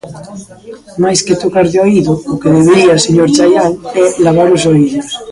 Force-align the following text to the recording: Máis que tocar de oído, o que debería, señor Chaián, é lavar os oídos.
Máis 1.03 1.19
que 1.25 1.39
tocar 1.43 1.65
de 1.71 1.77
oído, 1.85 2.11
o 2.33 2.35
que 2.41 2.49
debería, 2.57 3.03
señor 3.05 3.29
Chaián, 3.35 3.71
é 4.03 4.05
lavar 4.25 4.49
os 4.55 4.63
oídos. 4.71 5.07